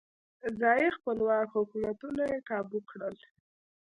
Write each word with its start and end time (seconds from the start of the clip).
ځايي 0.59 0.89
خپلواک 0.97 1.47
حکومتونه 1.57 2.23
یې 2.31 2.39
کابو 2.49 2.79
کړل. 2.89 3.15